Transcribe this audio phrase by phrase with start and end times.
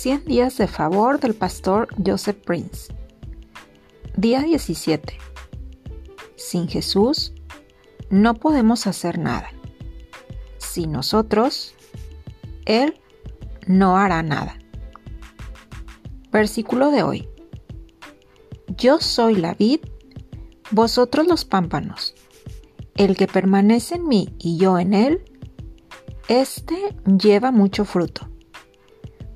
[0.00, 2.90] 100 días de favor del pastor Joseph Prince.
[4.16, 5.18] Día 17.
[6.36, 7.34] Sin Jesús
[8.08, 9.50] no podemos hacer nada.
[10.56, 11.74] Sin nosotros,
[12.64, 12.98] Él
[13.66, 14.56] no hará nada.
[16.32, 17.28] Versículo de hoy.
[18.78, 19.80] Yo soy la vid,
[20.70, 22.14] vosotros los pámpanos.
[22.96, 25.22] El que permanece en mí y yo en él,
[26.26, 28.29] éste lleva mucho fruto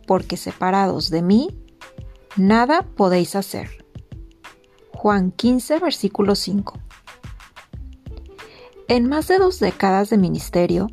[0.06, 1.48] porque separados de mí,
[2.36, 3.84] nada podéis hacer.
[4.92, 6.78] Juan 15, versículo 5.
[8.88, 10.88] En más de dos décadas de ministerio,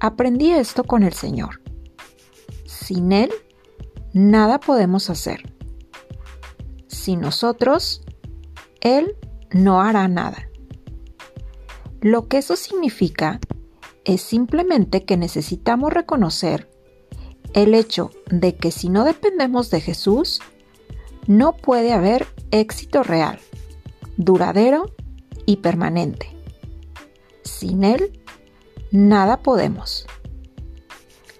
[0.00, 1.62] aprendí esto con el Señor.
[2.64, 3.30] Sin Él,
[4.12, 5.54] nada podemos hacer.
[6.86, 8.02] Sin nosotros,
[8.80, 9.16] Él
[9.50, 10.48] no hará nada.
[12.00, 13.40] Lo que eso significa
[14.04, 16.70] es simplemente que necesitamos reconocer
[17.54, 20.40] el hecho de que si no dependemos de Jesús,
[21.26, 23.38] no puede haber éxito real,
[24.16, 24.94] duradero
[25.46, 26.34] y permanente.
[27.42, 28.20] Sin Él,
[28.90, 30.06] nada podemos.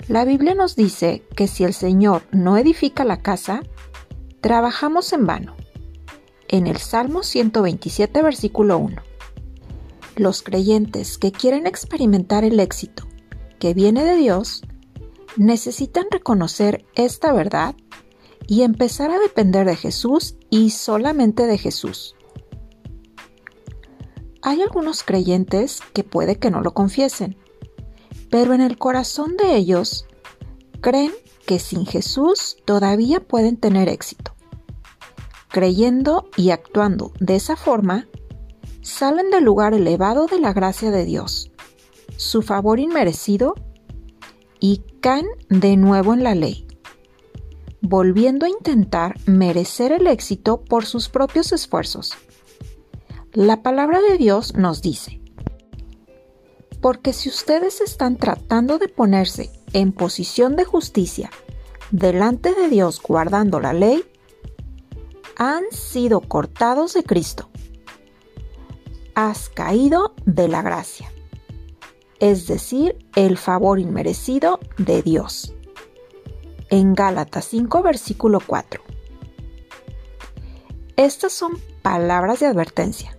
[0.09, 3.62] La Biblia nos dice que si el Señor no edifica la casa,
[4.41, 5.55] trabajamos en vano.
[6.48, 9.03] En el Salmo 127, versículo 1.
[10.17, 13.06] Los creyentes que quieren experimentar el éxito
[13.59, 14.62] que viene de Dios
[15.39, 17.75] necesitan reconocer esta verdad
[18.47, 22.17] y empezar a depender de Jesús y solamente de Jesús.
[24.42, 27.36] Hay algunos creyentes que puede que no lo confiesen,
[28.30, 30.06] pero en el corazón de ellos
[30.80, 31.12] creen
[31.47, 34.33] que sin Jesús todavía pueden tener éxito.
[35.48, 38.08] Creyendo y actuando de esa forma,
[38.83, 41.50] salen del lugar elevado de la gracia de Dios,
[42.17, 43.55] su favor inmerecido
[44.61, 46.67] y caen de nuevo en la ley,
[47.81, 52.14] volviendo a intentar merecer el éxito por sus propios esfuerzos.
[53.33, 55.20] La palabra de Dios nos dice,
[56.80, 61.30] porque si ustedes están tratando de ponerse en posición de justicia
[61.90, 64.05] delante de Dios guardando la ley,
[65.36, 67.48] han sido cortados de Cristo.
[69.14, 71.13] Has caído de la gracia
[72.20, 75.55] es decir, el favor inmerecido de Dios.
[76.70, 78.83] En Gálatas 5, versículo 4.
[80.96, 81.52] Estas son
[81.83, 83.17] palabras de advertencia.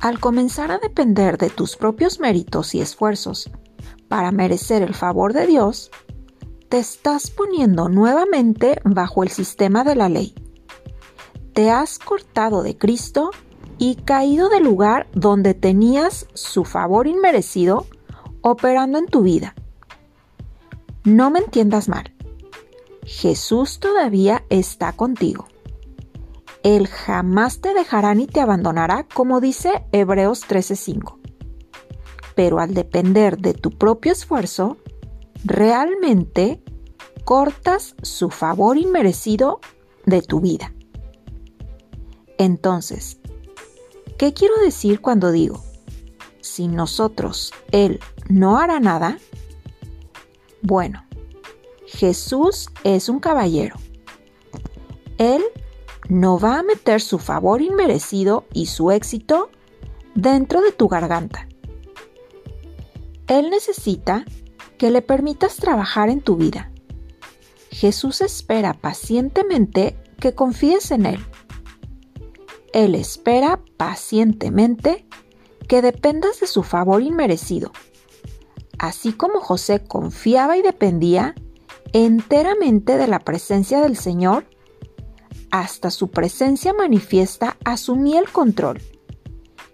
[0.00, 3.50] Al comenzar a depender de tus propios méritos y esfuerzos
[4.08, 5.90] para merecer el favor de Dios,
[6.68, 10.34] te estás poniendo nuevamente bajo el sistema de la ley.
[11.54, 13.30] Te has cortado de Cristo
[13.78, 17.86] y caído del lugar donde tenías su favor inmerecido
[18.42, 19.54] operando en tu vida.
[21.04, 22.14] No me entiendas mal.
[23.04, 25.46] Jesús todavía está contigo.
[26.62, 31.18] Él jamás te dejará ni te abandonará, como dice Hebreos 13:5.
[32.34, 34.76] Pero al depender de tu propio esfuerzo,
[35.44, 36.62] realmente
[37.24, 39.60] cortas su favor inmerecido
[40.04, 40.72] de tu vida.
[42.38, 43.20] Entonces,
[44.18, 45.62] ¿Qué quiero decir cuando digo,
[46.40, 49.18] sin nosotros Él no hará nada?
[50.60, 51.04] Bueno,
[51.86, 53.76] Jesús es un caballero.
[55.18, 55.44] Él
[56.08, 59.50] no va a meter su favor inmerecido y su éxito
[60.16, 61.46] dentro de tu garganta.
[63.28, 64.24] Él necesita
[64.78, 66.72] que le permitas trabajar en tu vida.
[67.70, 71.20] Jesús espera pacientemente que confíes en Él
[72.72, 75.06] él espera pacientemente
[75.66, 77.72] que dependas de su favor inmerecido.
[78.78, 81.34] Así como José confiaba y dependía
[81.92, 84.46] enteramente de la presencia del Señor,
[85.50, 88.82] hasta su presencia manifiesta asumía el control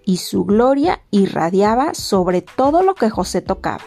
[0.04, 3.84] y su gloria irradiaba sobre todo lo que José tocaba.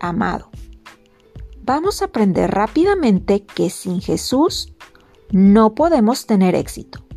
[0.00, 0.50] Amado,
[1.62, 4.74] vamos a aprender rápidamente que sin Jesús
[5.30, 7.07] no podemos tener éxito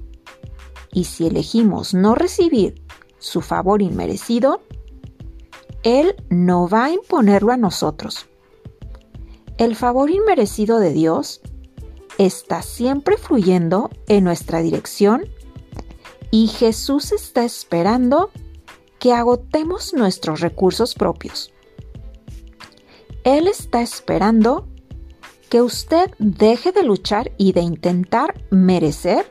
[0.93, 2.81] y si elegimos no recibir
[3.19, 4.61] su favor inmerecido,
[5.83, 8.27] Él no va a imponerlo a nosotros.
[9.57, 11.41] El favor inmerecido de Dios
[12.17, 15.25] está siempre fluyendo en nuestra dirección
[16.31, 18.31] y Jesús está esperando
[18.99, 21.51] que agotemos nuestros recursos propios.
[23.23, 24.67] Él está esperando
[25.49, 29.25] que usted deje de luchar y de intentar merecer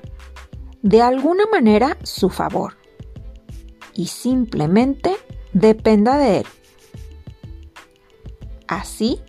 [0.82, 2.77] de alguna manera su favor
[3.94, 5.17] y simplemente
[5.53, 6.47] dependa de él.
[8.67, 9.21] Así,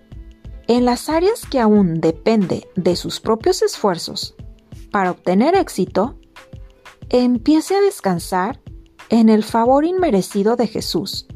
[0.67, 4.35] En las áreas que aún depende de sus propios esfuerzos
[4.89, 6.17] para obtener éxito,
[7.09, 8.61] empiece a descansar
[9.09, 11.27] en el favor inmerecido de Jesús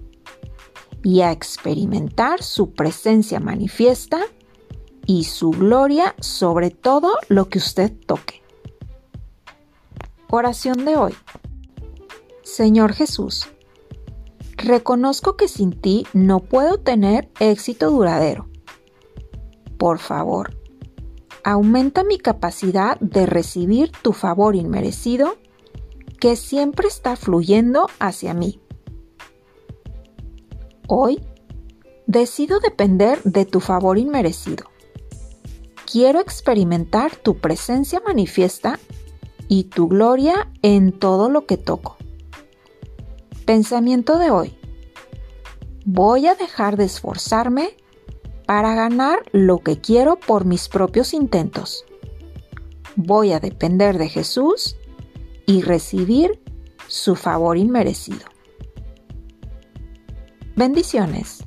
[1.04, 4.22] y a experimentar su presencia manifiesta
[5.06, 8.45] y su gloria sobre todo lo que usted toque.
[10.30, 11.14] Oración de hoy.
[12.42, 13.48] Señor Jesús,
[14.58, 18.48] reconozco que sin ti no puedo tener éxito duradero.
[19.78, 20.58] Por favor,
[21.44, 25.38] aumenta mi capacidad de recibir tu favor inmerecido
[26.20, 28.60] que siempre está fluyendo hacia mí.
[30.88, 31.22] Hoy
[32.08, 34.66] decido depender de tu favor inmerecido.
[35.92, 38.80] Quiero experimentar tu presencia manifiesta
[39.48, 41.98] y tu gloria en todo lo que toco.
[43.46, 44.58] Pensamiento de hoy.
[45.86, 47.76] Voy a dejar de esforzarme
[48.46, 51.86] para ganar lo que quiero por mis propios intentos.
[52.96, 54.78] Voy a depender de Jesús
[55.46, 56.40] y recibir
[56.88, 58.26] su favor inmerecido.
[60.56, 61.44] Bendiciones.